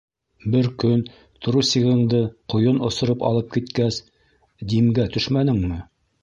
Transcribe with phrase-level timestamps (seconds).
[0.53, 1.01] Бер көн
[1.47, 2.21] трусигыңды
[2.53, 4.01] ҡойон осороп алып киткәс,
[4.73, 5.81] Димгә төшмәнеңме?